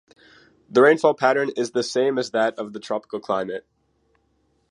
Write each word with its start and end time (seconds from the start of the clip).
The 0.67 0.81
rainfall 0.81 1.13
pattern 1.13 1.51
is 1.55 1.73
the 1.73 1.83
same 1.83 2.17
as 2.17 2.31
that 2.31 2.57
of 2.57 2.73
the 2.73 2.79
tropical 2.79 3.19
climate. 3.19 3.67